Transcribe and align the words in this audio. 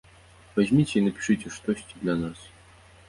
Вазьміце 0.55 0.95
і 1.01 1.03
напішыце 1.07 1.53
штосьці 1.61 1.95
для 2.01 2.15
нас! 2.25 2.47